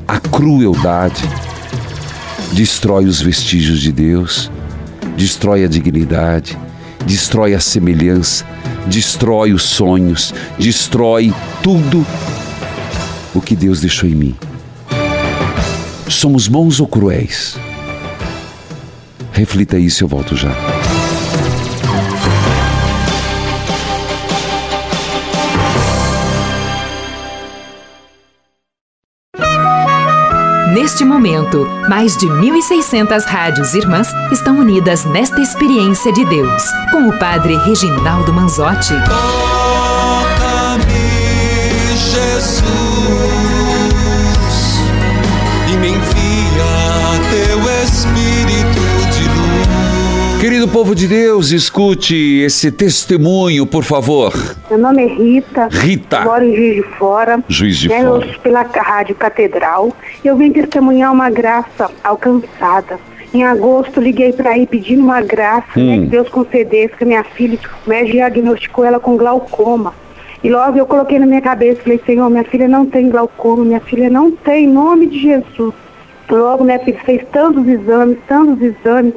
[0.08, 1.22] A crueldade
[2.54, 4.50] destrói os vestígios de Deus,
[5.16, 6.58] destrói a dignidade,
[7.06, 8.44] destrói a semelhança,
[8.88, 12.04] destrói os sonhos, destrói tudo
[13.32, 14.36] o que Deus deixou em mim.
[16.08, 17.56] Somos bons ou cruéis?
[19.30, 20.50] Reflita isso, eu volto já.
[30.78, 36.62] Neste momento, mais de 1.600 rádios irmãs estão unidas nesta experiência de Deus,
[36.92, 38.94] com o Padre Reginaldo Manzotti.
[50.40, 54.32] Querido povo de Deus, escute esse testemunho, por favor.
[54.70, 55.68] Meu nome é Rita.
[55.70, 56.20] Rita.
[56.20, 57.44] Moro em Juiz de Fora.
[57.48, 58.24] Juiz de Né, Fora.
[58.24, 59.92] eu- Pela Rádio Catedral.
[60.24, 62.98] Eu vim testemunhar uma graça alcançada.
[63.34, 66.00] Em agosto, liguei para ir pedindo uma graça né, Hum.
[66.04, 69.92] que Deus concedesse, que minha filha o médico diagnosticou ela com glaucoma.
[70.42, 73.80] E logo eu coloquei na minha cabeça, falei, Senhor, minha filha não tem glaucoma, minha
[73.80, 75.74] filha não tem, em nome de Jesus.
[76.30, 79.14] Logo, minha filha fez tantos exames, tantos exames.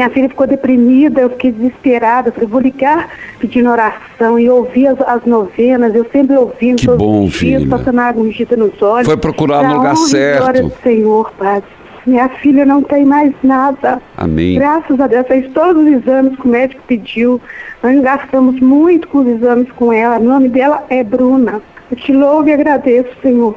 [0.00, 2.30] Minha filha ficou deprimida, eu fiquei desesperada.
[2.30, 5.94] Eu falei, vou ligar pedindo oração e ouvir as, as novenas.
[5.94, 9.06] Eu sempre ouvindo Que todos bom, os dias, passando água ungida nos olhos.
[9.06, 10.38] Foi procurar no lugar certo.
[10.38, 11.68] glória do Senhor, Padre.
[12.06, 14.00] Minha filha não tem mais nada.
[14.16, 14.54] Amém.
[14.54, 17.38] Graças a Deus, fez todos os exames que o médico pediu.
[17.82, 20.18] Nós gastamos muito com os exames com ela.
[20.18, 21.60] O nome dela é Bruna.
[21.90, 23.54] Eu te louvo e agradeço, Senhor,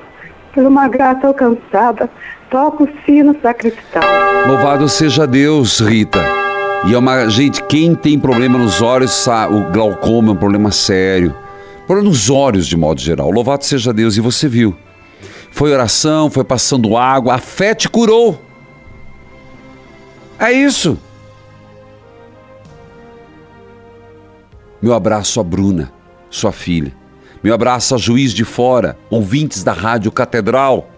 [0.54, 2.10] por uma graça alcançada.
[2.54, 4.04] Toca o sino sacristão.
[4.48, 6.20] Louvado seja Deus, Rita.
[6.88, 10.70] E é uma gente, quem tem problema nos olhos, sa- o glaucoma é um problema
[10.70, 11.34] sério.
[11.88, 13.32] Problema nos olhos de modo geral.
[13.32, 14.18] Louvado seja Deus.
[14.18, 14.76] E você viu?
[15.50, 18.40] Foi oração, foi passando água, a fé te curou.
[20.38, 20.96] É isso.
[24.80, 25.92] Meu abraço a Bruna,
[26.30, 26.94] sua filha.
[27.44, 30.90] Meu abraço a Juiz de Fora, ouvintes da Rádio Catedral.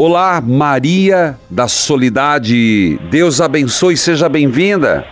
[0.00, 2.96] Olá, Maria da Solidade.
[3.10, 5.04] Deus abençoe, seja bem-vinda.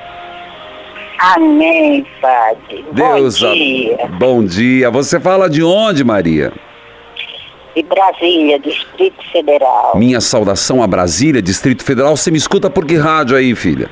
[1.19, 2.85] Amém, Padre.
[2.93, 4.11] Deus Bom a- dia.
[4.17, 4.89] Bom dia.
[4.93, 6.53] Você fala de onde, Maria?
[7.75, 9.97] De Brasília, Distrito Federal.
[9.97, 12.17] Minha saudação a Brasília, Distrito Federal.
[12.17, 13.91] Você me escuta por que rádio aí, filha?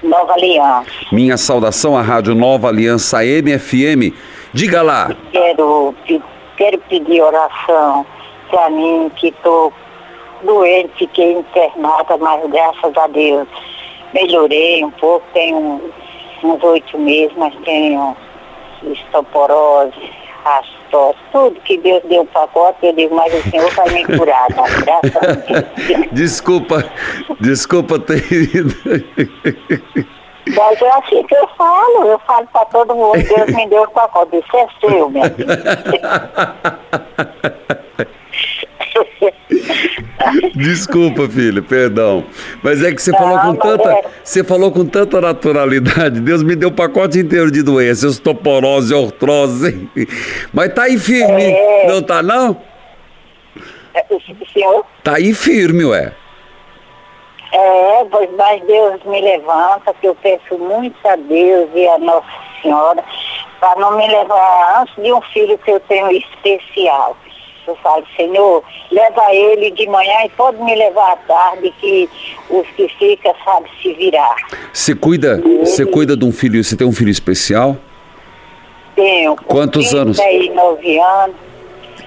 [0.00, 0.86] Nova Aliança.
[1.10, 4.14] Minha saudação à Rádio Nova Aliança MFM.
[4.52, 5.10] Diga lá.
[5.32, 5.92] Quero,
[6.56, 8.06] quero pedir oração
[8.52, 9.72] para mim, que estou
[10.44, 13.48] doente, fiquei internada, mas graças a Deus
[14.12, 15.80] melhorei um pouco, tenho
[16.44, 18.14] uns oito meses, mas tenho
[18.84, 20.12] osteoporose,
[20.44, 24.48] astose, tudo que Deus deu o pacote, eu digo, mas o Senhor vai me curar,
[24.48, 24.64] tá?
[24.84, 25.64] Graças a Deus.
[26.12, 26.84] Desculpa,
[27.40, 28.74] desculpa ter ido.
[30.54, 33.90] Mas é assim que eu falo, eu falo para todo mundo, Deus me deu o
[33.92, 35.30] pacote, isso é seu, minha
[40.54, 42.24] Desculpa, filho, perdão.
[42.62, 46.20] Mas é que você falou com Não, mas tanta, é- você falou com tanta naturalidade.
[46.20, 49.88] Deus me deu o pacote inteiro de doenças, osteoporose, artrose.
[50.52, 51.86] Mas tá aí firme, É.
[51.88, 52.56] não tá não?
[53.94, 54.20] É, O
[54.52, 54.84] senhor?
[55.02, 56.12] Tá aí firme, ué.
[57.54, 62.26] É, pois mas Deus me levanta, que eu peço muito a Deus e a Nossa
[62.62, 63.04] Senhora,
[63.60, 67.14] para não me levar antes de um filho que eu tenho especial.
[67.66, 72.08] Eu falo, Senhor, leva ele de manhã e pode me levar à tarde, que
[72.50, 74.34] os que ficam sabem se virar.
[74.72, 77.76] Você cuida, você cuida de um filho, você tem um filho especial?
[78.96, 80.18] Tenho Quantos anos?
[80.18, 81.51] 39 anos.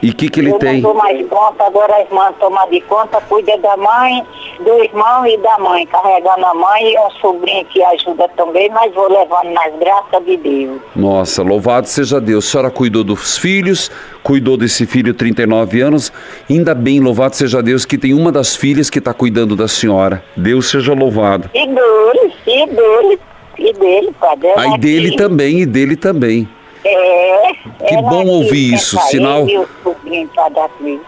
[0.02, 0.82] E o que que ele eu tem?
[0.82, 4.24] não dou mais conta, agora a irmã toma de conta, cuida da mãe,
[4.60, 8.94] do irmão e da mãe, carregando a mãe e um sobrinho que ajuda também, mas
[8.94, 10.82] vou levando nas graças de Deus.
[10.96, 12.48] Nossa, louvado seja Deus.
[12.48, 13.90] A senhora cuidou dos filhos,
[14.24, 16.12] cuidou desse filho 39 anos.
[16.50, 20.24] Ainda bem, louvado seja Deus, que tem uma das filhas que está cuidando da senhora.
[20.36, 21.50] Deus seja louvado.
[21.54, 23.20] E dele, e dele,
[23.58, 24.48] e dele, padre.
[24.48, 25.18] ela Aí dele aqui.
[25.18, 26.48] também, e dele também.
[26.88, 27.54] É.
[27.88, 29.48] Que bom ouvir isso, sinal-
[29.84, 31.04] sobrinho para dar comigo.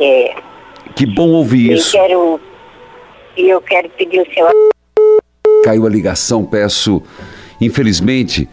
[0.00, 0.34] É.
[0.94, 1.92] Que bom ouvir Eu isso.
[1.92, 2.40] quero,
[3.36, 4.50] e eu quero pedir o senhor
[5.64, 7.02] Caiu a ligação, peço,
[7.58, 8.46] infelizmente,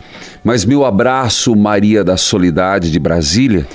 [0.46, 3.68] mas meu abraço, Maria da Solidade de Brasília.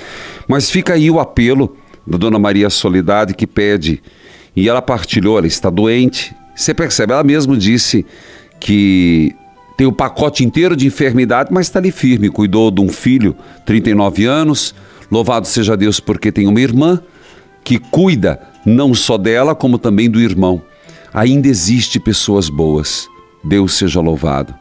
[0.47, 4.01] Mas fica aí o apelo da Dona Maria Solidade que pede,
[4.55, 6.35] e ela partilhou, ela está doente.
[6.55, 8.03] Você percebe, ela mesma disse
[8.59, 9.35] que
[9.77, 12.31] tem o pacote inteiro de enfermidade, mas está ali firme.
[12.31, 14.73] Cuidou de um filho, 39 anos.
[15.11, 16.99] Louvado seja Deus porque tem uma irmã
[17.63, 20.63] que cuida não só dela, como também do irmão.
[21.13, 23.07] Ainda existe pessoas boas.
[23.43, 24.53] Deus seja louvado.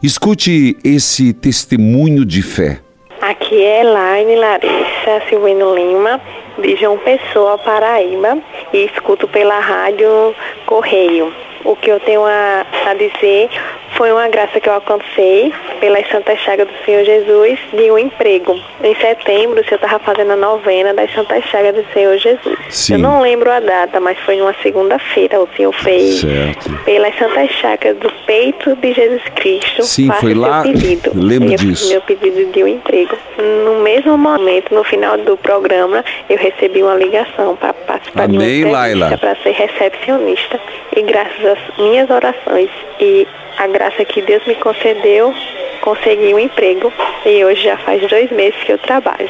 [0.00, 2.80] Escute esse testemunho de fé.
[3.20, 6.20] Aqui é Elaine Larissa Silvino Lima,
[6.62, 8.38] de João Pessoa, Paraíba,
[8.72, 10.34] e escuto pela rádio
[10.66, 11.49] Correio.
[11.64, 13.48] O que eu tenho a, a dizer
[13.96, 18.58] foi uma graça que eu alcancei pelas Santas Chagas do Senhor Jesus de um emprego.
[18.82, 22.56] Em setembro, eu estava fazendo a novena das Santas Chagas do Senhor Jesus.
[22.70, 22.94] Sim.
[22.94, 25.40] Eu não lembro a data, mas foi numa segunda-feira.
[25.40, 26.70] O Senhor fez Certo.
[26.84, 29.82] pelas Santas Chagas do peito de Jesus Cristo.
[29.82, 31.10] Sim, foi lá- Pedido.
[31.14, 31.90] lembro Eu disso.
[31.90, 33.16] Meu pedido de um emprego.
[33.64, 38.64] No mesmo momento, no final do programa, eu recebi uma ligação para participar Amém, de
[38.64, 39.18] uma Laila.
[39.18, 40.58] para ser recepcionista.
[40.96, 43.26] E graças às minhas orações e
[43.58, 45.34] a graça que Deus me concedeu,
[45.80, 46.92] consegui um emprego.
[47.24, 49.28] E hoje já faz dois meses que eu trabalho.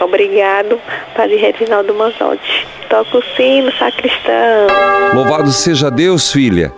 [0.00, 0.80] Obrigado,
[1.14, 2.66] Padre Reginaldo Manzotti.
[2.88, 4.66] Toca o sino, sacristão.
[5.12, 6.72] Louvado seja Deus, filha,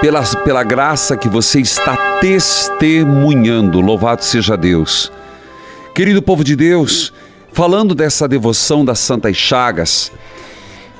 [0.00, 3.80] pela, pela graça que você está testemunhando.
[3.80, 5.10] Louvado seja Deus.
[5.94, 7.12] Querido povo de Deus,
[7.52, 10.12] falando dessa devoção das Santas Chagas,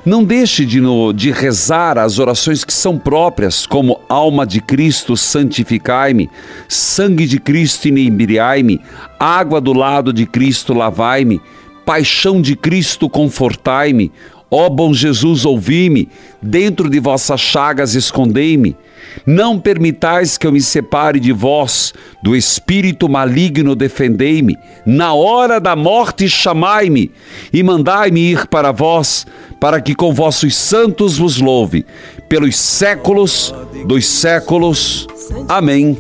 [0.06, 5.16] não deixe de, no- de rezar as orações que são próprias, como alma de Cristo,
[5.16, 6.30] santificai-me,
[6.68, 8.80] sangue de Cristo, inebriai-me,
[9.18, 11.40] água do lado de Cristo, lavai-me,
[11.84, 14.12] paixão de Cristo, confortai-me,
[14.48, 16.08] ó bom Jesus, ouvi-me,
[16.40, 18.76] dentro de vossas chagas escondei-me.
[19.24, 24.56] Não permitais que eu me separe de vós, do espírito maligno defendei-me.
[24.84, 27.10] Na hora da morte chamai-me
[27.52, 29.26] e mandai-me ir para vós,
[29.60, 31.86] para que com vossos santos vos louve,
[32.28, 33.54] pelos séculos
[33.86, 35.06] dos séculos.
[35.48, 35.96] Amém.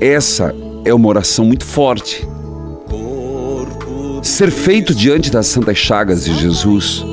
[0.00, 0.54] Essa
[0.84, 2.26] é uma oração muito forte.
[4.22, 7.04] Ser feito diante das santas chagas de Jesus.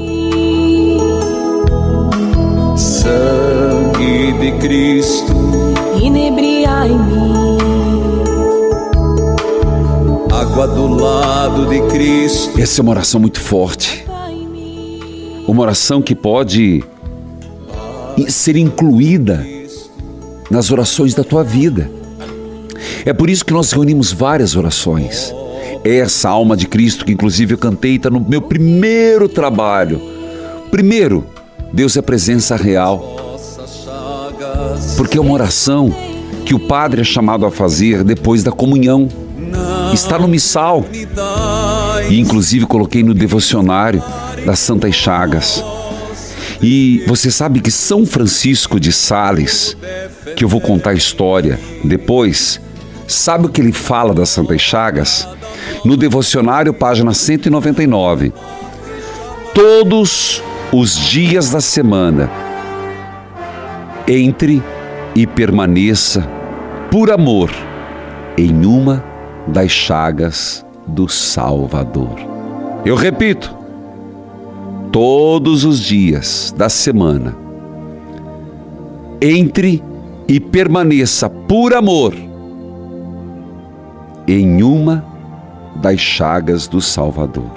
[2.76, 5.34] Sangue de Cristo,
[6.02, 7.40] inebriai-me.
[10.60, 12.60] água do lado de Cristo.
[12.60, 14.09] Essa é uma oração muito forte.
[15.50, 16.84] Uma oração que pode
[18.28, 19.44] ser incluída
[20.48, 21.90] nas orações da tua vida.
[23.04, 25.34] É por isso que nós reunimos várias orações.
[25.84, 30.00] Essa alma de Cristo, que inclusive eu cantei, está no meu primeiro trabalho.
[30.70, 31.26] Primeiro,
[31.74, 33.40] Deus é presença real.
[34.98, 35.92] Porque é uma oração
[36.46, 39.10] que o padre é chamado a fazer depois da comunhão.
[39.96, 40.86] Está no missal.
[42.08, 44.04] E inclusive coloquei no devocionário
[44.46, 45.64] das Santas Chagas.
[46.62, 49.78] E você sabe que São Francisco de Sales,
[50.36, 52.60] que eu vou contar a história depois,
[53.08, 55.28] sabe o que ele fala das Santas Chagas?
[55.86, 58.34] No devocionário, página 199.
[59.54, 62.30] Todos os dias da semana,
[64.08, 64.62] entre
[65.16, 66.28] e permaneça
[66.92, 67.52] por amor
[68.38, 69.04] em uma
[69.48, 72.16] das chagas do Salvador.
[72.86, 73.59] Eu repito,
[74.92, 77.36] todos os dias da semana,
[79.22, 79.84] entre
[80.28, 82.14] e permaneça por amor
[84.28, 85.04] em uma
[85.76, 87.50] das chagas do Salvador.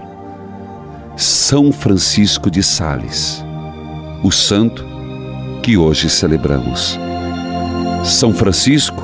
[1.16, 3.44] São Francisco de Sales,
[4.22, 4.84] o santo
[5.62, 6.98] que hoje celebramos.
[8.04, 9.02] São Francisco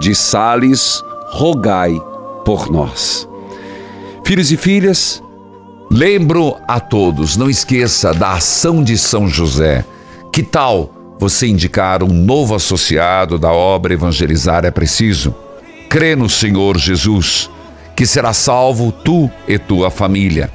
[0.00, 1.94] de Sales, rogai
[2.44, 3.28] por nós.
[4.24, 5.22] Filhos e filhas,
[5.90, 9.84] lembro a todos, não esqueça da ação de São José.
[10.32, 15.34] Que tal você indicar um novo associado da obra Evangelizar é Preciso?
[15.88, 17.50] Crê no Senhor Jesus,
[17.96, 20.50] que será salvo tu e tua família.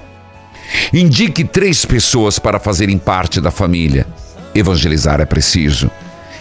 [0.94, 4.08] Indique três pessoas para fazerem parte da família.
[4.56, 5.92] Evangelizar é preciso.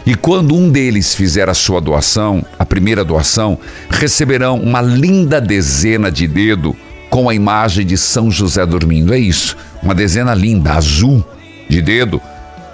[0.06, 3.58] E quando um deles fizer a sua doação, a primeira doação,
[3.90, 6.76] receberão uma linda dezena de dedo
[7.14, 9.14] com a imagem de São José dormindo.
[9.14, 11.24] É isso, uma dezena linda, azul,
[11.68, 12.20] de dedo,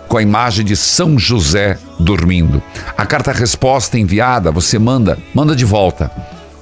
[0.09, 2.63] com a imagem de São José dormindo.
[2.97, 6.11] A carta resposta enviada, você manda, manda de volta.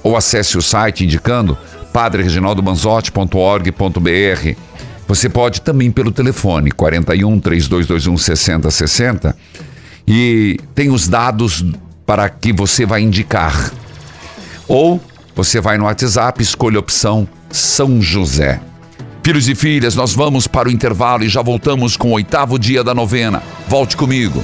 [0.03, 1.57] Ou acesse o site indicando
[1.93, 4.57] padrereginaldomanzotti.org.br.
[5.07, 9.37] Você pode também pelo telefone 41 3221 6060
[10.05, 11.63] e tem os dados
[12.05, 13.71] para que você vai indicar.
[14.67, 15.01] Ou
[15.33, 18.61] você vai no WhatsApp, escolha a opção São José.
[19.23, 22.83] Filhos e filhas, nós vamos para o intervalo e já voltamos com o oitavo dia
[22.83, 23.43] da novena.
[23.67, 24.43] Volte comigo.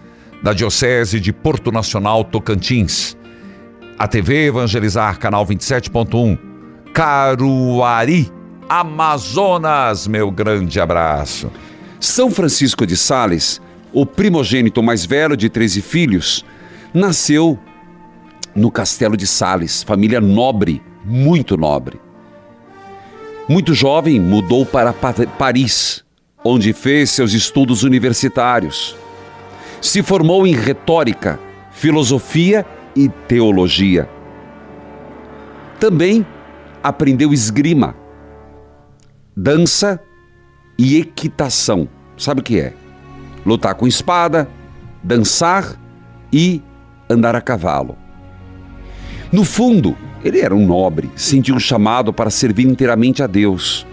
[0.41, 3.15] da Diocese de Porto Nacional Tocantins.
[3.97, 6.37] A TV Evangelizar, canal 27.1,
[6.93, 8.31] Caruari,
[8.67, 11.51] Amazonas, meu grande abraço.
[11.99, 13.61] São Francisco de Sales,
[13.93, 16.43] o primogênito mais velho de 13 filhos,
[16.93, 17.59] nasceu
[18.55, 21.99] no Castelo de Sales, família nobre, muito nobre.
[23.47, 26.03] Muito jovem, mudou para Pa- Paris,
[26.43, 28.95] onde fez seus estudos universitários.
[29.81, 31.39] Se formou em retórica,
[31.71, 32.63] filosofia
[32.95, 34.07] e teologia.
[35.79, 36.23] Também
[36.83, 37.95] aprendeu esgrima,
[39.35, 39.99] dança
[40.77, 41.89] e equitação.
[42.15, 42.73] Sabe o que é?
[43.43, 44.47] Lutar com espada,
[45.01, 45.75] dançar
[46.31, 46.61] e
[47.09, 47.97] andar a cavalo.
[49.31, 53.87] No fundo, ele era um nobre, sentiu um chamado para servir inteiramente a Deus.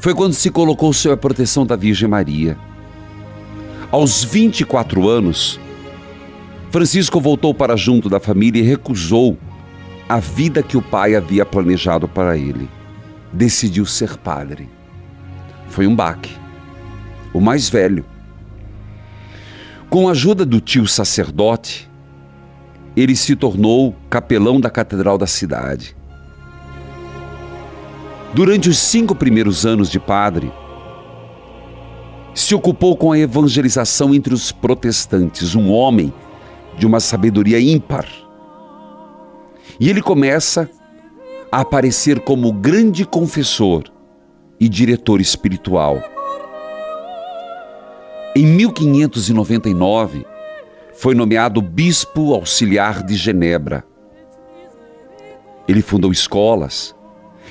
[0.00, 2.58] Foi quando se colocou sob a proteção da Virgem Maria.
[3.94, 5.60] Aos 24 anos,
[6.72, 9.38] Francisco voltou para junto da família e recusou
[10.08, 12.68] a vida que o pai havia planejado para ele.
[13.32, 14.68] Decidiu ser padre.
[15.68, 16.36] Foi um baque.
[17.32, 18.04] O mais velho.
[19.88, 21.88] Com a ajuda do tio sacerdote,
[22.96, 25.96] ele se tornou capelão da catedral da cidade.
[28.34, 30.52] Durante os cinco primeiros anos de padre,
[32.34, 36.12] se ocupou com a evangelização entre os protestantes, um homem
[36.76, 38.06] de uma sabedoria ímpar.
[39.78, 40.68] E ele começa
[41.50, 43.84] a aparecer como grande confessor
[44.58, 46.02] e diretor espiritual.
[48.36, 50.26] Em 1599,
[50.94, 53.84] foi nomeado bispo auxiliar de Genebra.
[55.68, 56.94] Ele fundou escolas,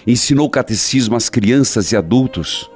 [0.05, 2.69] ensinou catecismo às crianças e adultos,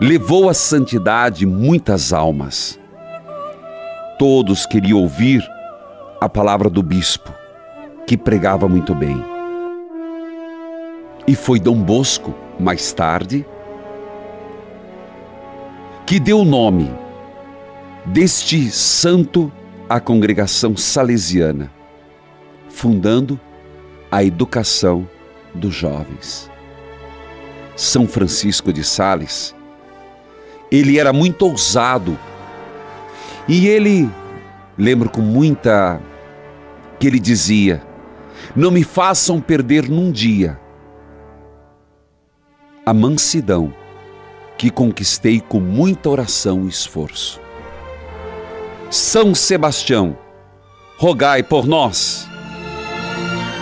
[0.00, 2.78] levou à santidade muitas almas.
[4.16, 5.44] Todos queriam ouvir
[6.20, 7.32] a palavra do bispo,
[8.06, 9.22] que pregava muito bem.
[11.26, 13.44] E foi Dom Bosco, mais tarde,
[16.06, 16.90] que deu o nome
[18.06, 19.52] deste santo
[19.88, 21.70] à congregação salesiana,
[22.68, 23.38] fundando
[24.10, 25.08] a educação
[25.54, 26.50] dos jovens.
[27.76, 29.54] São Francisco de Sales,
[30.70, 32.18] ele era muito ousado
[33.48, 34.10] e ele,
[34.76, 35.98] lembro com muita,
[37.00, 37.82] que ele dizia:
[38.54, 40.60] Não me façam perder num dia
[42.84, 43.72] a mansidão
[44.58, 47.40] que conquistei com muita oração e esforço.
[48.90, 50.16] São Sebastião,
[50.98, 52.28] rogai por nós.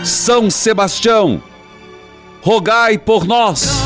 [0.04, 1.42] São Sebastião,
[2.42, 3.85] rogai por nós.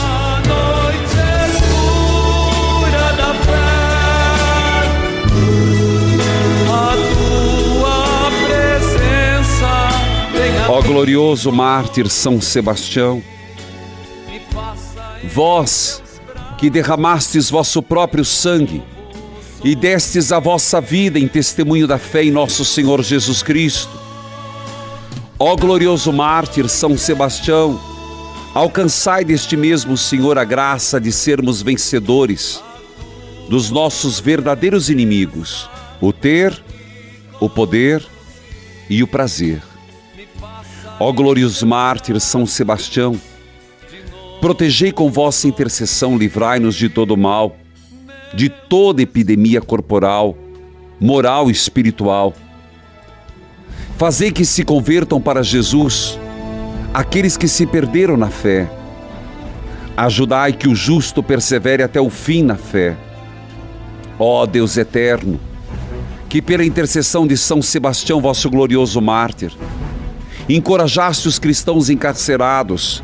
[11.00, 13.22] Glorioso mártir São Sebastião,
[15.24, 16.02] vós
[16.58, 18.82] que derramastes vosso próprio sangue
[19.64, 23.88] e destes a vossa vida em testemunho da fé em nosso Senhor Jesus Cristo,
[25.38, 27.80] ó glorioso mártir São Sebastião,
[28.52, 32.62] alcançai deste mesmo Senhor a graça de sermos vencedores
[33.48, 35.66] dos nossos verdadeiros inimigos,
[35.98, 36.62] o ter,
[37.40, 38.06] o poder
[38.90, 39.69] e o prazer.
[41.02, 43.18] Ó glorioso mártir São Sebastião,
[44.38, 47.56] protegei com vossa intercessão, livrai-nos de todo mal,
[48.34, 50.36] de toda epidemia corporal,
[51.00, 52.34] moral e espiritual.
[53.96, 56.18] Fazei que se convertam para Jesus
[56.92, 58.70] aqueles que se perderam na fé.
[59.96, 62.94] Ajudai que o justo persevere até o fim na fé.
[64.18, 65.40] Ó Deus eterno,
[66.28, 69.56] que pela intercessão de São Sebastião, vosso glorioso mártir,
[70.56, 73.02] encorajaste os cristãos encarcerados,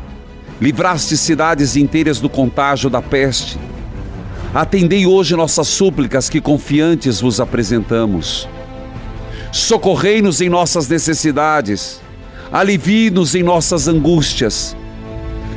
[0.59, 3.57] livraste cidades inteiras do contágio da peste.
[4.53, 8.47] Atendei hoje nossas súplicas que confiantes vos apresentamos.
[9.51, 12.01] Socorrei-nos em nossas necessidades,
[12.51, 14.75] alivie-nos em nossas angústias,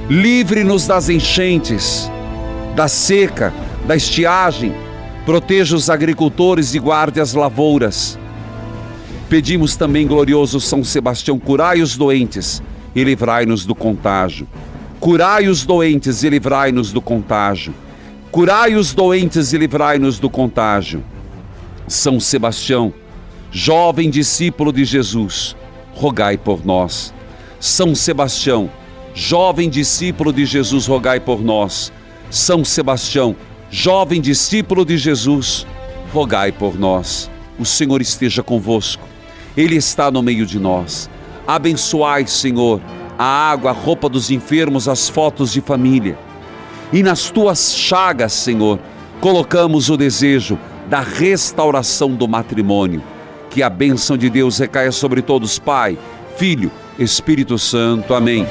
[0.09, 2.11] livre-nos das enchentes,
[2.75, 3.53] da seca,
[3.87, 4.75] da estiagem,
[5.25, 8.19] proteja os agricultores e guarde as lavouras.
[9.31, 12.61] Pedimos também, glorioso São Sebastião, curai os doentes
[12.97, 14.45] e livrai-nos do contágio.
[14.99, 17.73] Curai os doentes e livrai-nos do contágio.
[18.33, 21.05] Curai os doentes e livrai-nos do contágio.
[21.87, 22.93] São Sebastião,
[23.53, 25.55] jovem discípulo de Jesus,
[25.95, 27.15] rogai por nós.
[27.61, 28.69] São Sebastião,
[29.15, 31.93] jovem discípulo de Jesus, rogai por nós.
[32.33, 33.37] São Sebastião,
[33.71, 35.65] jovem discípulo de Jesus,
[36.13, 37.31] rogai por nós.
[37.61, 39.09] O Senhor esteja convosco,
[39.57, 41.11] Ele está no meio de nós.
[41.47, 42.81] Abençoai, Senhor,
[43.19, 46.19] a água, a roupa dos enfermos, as fotos de família.
[46.93, 48.79] E nas tuas chagas, Senhor,
[49.21, 53.03] colocamos o desejo da restauração do matrimônio.
[53.49, 55.99] Que a bênção de Deus recaia sobre todos, Pai,
[56.37, 58.15] Filho, Espírito Santo.
[58.15, 58.47] Amém.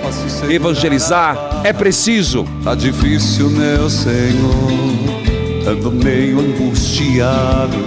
[0.50, 2.46] Evangelizar é preciso.
[2.64, 4.12] Tá difícil, meu Senhor,
[5.68, 7.78] ando meio angustiado,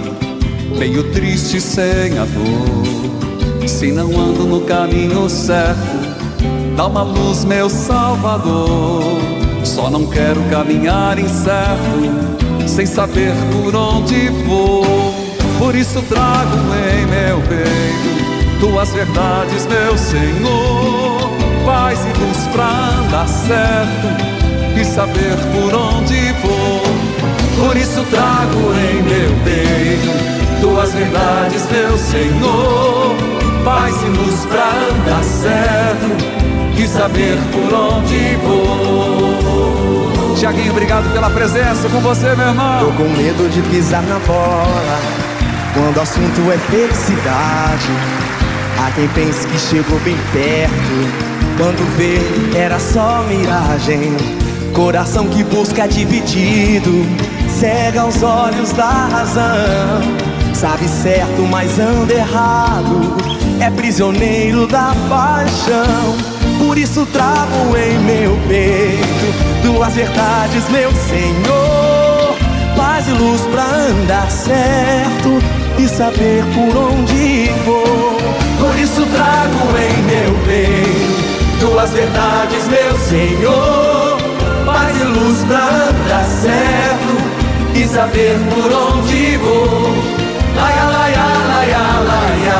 [0.77, 3.67] meio triste sem a dor.
[3.67, 5.79] Se não ando no caminho certo,
[6.75, 9.03] dá uma luz, meu Salvador.
[9.63, 14.83] Só não quero caminhar incerto, sem saber por onde vou.
[15.59, 16.57] Por isso trago
[16.91, 18.13] em meu peito
[18.63, 21.29] tuas verdades, meu Senhor.
[21.65, 22.67] Paz e luz pra
[22.99, 26.81] andar certo e saber por onde vou.
[27.65, 30.32] Por isso trago em meu peito
[30.63, 33.13] tuas verdades, meu Senhor.
[34.17, 36.07] Luz pra andar certo
[36.77, 40.35] e saber por onde vou.
[40.35, 42.79] Tiaguinho, obrigado pela presença com você, meu irmão.
[42.79, 44.99] Tô com medo de pisar na bola
[45.73, 47.91] quando o assunto é felicidade.
[48.79, 50.73] Há quem pense que chegou bem perto
[51.57, 54.15] quando vê era só miragem.
[54.73, 57.05] Coração que busca dividido,
[57.47, 60.32] cega os olhos da razão.
[60.53, 63.17] Sabe certo, mas anda errado,
[63.59, 66.15] é prisioneiro da paixão.
[66.59, 72.35] Por isso trago em meu peito duas verdades, meu Senhor.
[72.77, 75.39] Paz e luz pra andar certo
[75.77, 78.17] e saber por onde vou.
[78.59, 81.23] Por isso trago em meu peito
[81.59, 84.17] tuas verdades, meu Senhor.
[84.65, 87.23] Paz e luz pra andar certo
[87.75, 90.12] e saber por onde vou.
[90.55, 92.59] Laia, laia, laia, laia.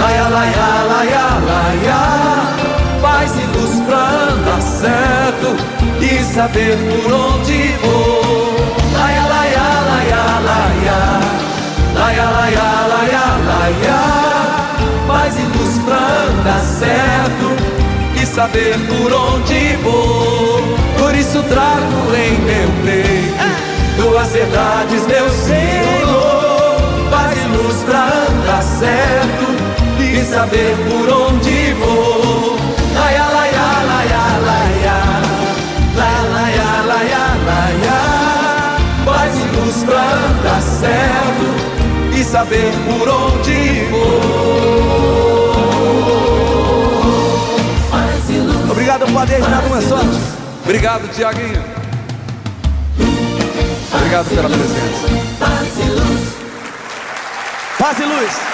[0.00, 2.00] Laia, laia, laia, laia.
[3.00, 3.82] Paz e luz
[4.60, 5.56] certo
[6.00, 8.54] e saber por onde vou.
[8.92, 11.00] Laia, laia, laia, laia.
[11.94, 14.00] Laia, laia, laia, laia.
[15.06, 17.48] Paz e luz pra andar certo
[18.20, 20.62] e saber por onde vou.
[20.98, 23.62] Por isso trago em meu peito
[23.96, 26.51] duas verdades, meu Senhor.
[27.62, 29.46] Luz pra andar certo
[30.00, 32.56] e saber por onde vou.
[32.94, 34.98] Laia, laia, laia, laia.
[35.94, 37.98] Laia, laia, laia, laia.
[39.04, 41.46] Paz e luz pra andar certo
[42.18, 45.12] e saber por onde vou.
[48.70, 50.20] Obrigado, Padre Reginaldo Mansotti.
[50.64, 51.62] Obrigado, Tiaguinho.
[53.94, 56.31] Obrigado pela presença.
[57.82, 58.51] Paz e luz.